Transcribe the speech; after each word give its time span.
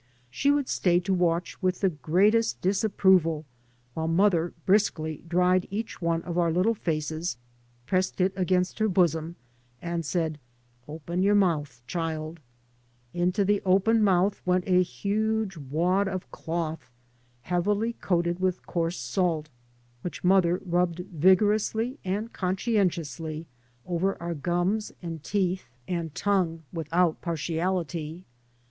She 0.31 0.49
would 0.49 0.67
stay 0.67 0.99
to 1.01 1.13
watch 1.13 1.61
with 1.61 1.81
the 1.81 1.89
greatest 1.91 2.59
disapproval, 2.59 3.45
while 3.93 4.07
mother 4.07 4.51
briskly 4.65 5.23
dried 5.27 5.67
each 5.69 6.01
one 6.01 6.23
of 6.23 6.39
our 6.39 6.51
small 6.51 6.73
faces, 6.73 7.37
pressed 7.85 8.19
it 8.19 8.33
against 8.35 8.79
her 8.79 8.89
bosom, 8.89 9.35
and 9.79 10.03
said," 10.03 10.39
Open 10.87 11.21
your 11.21 11.35
mouth, 11.35 11.83
cbildie 11.87 12.39
I" 12.39 12.41
Into 13.21 13.45
the 13.45 13.61
open 13.63 14.03
mouth 14.03 14.41
went 14.43 14.63
a 14.65 14.81
huge 14.81 15.55
wad 15.55 16.07
of 16.07 16.31
cloth 16.31 16.89
heavily 17.41 17.93
coated 17.93 18.39
with 18.39 18.65
coarse 18.65 18.97
salt 18.97 19.49
which 20.01 20.23
mother 20.23 20.59
rubbed 20.65 21.01
vigorously 21.13 21.99
and 22.03 22.33
conscientiously 22.33 23.45
over 23.85 24.19
our 24.19 24.33
gums 24.33 24.91
and 25.03 25.21
teeth 25.23 25.67
3 25.85 25.93
by 25.93 25.93
Google 25.93 25.93
MY 25.93 25.93
MOTHER 25.93 25.99
AND 25.99 25.99
I 25.99 25.99
and 26.01 26.15
tongue 26.15 26.63
without 26.73 27.21
partiality. 27.21 28.25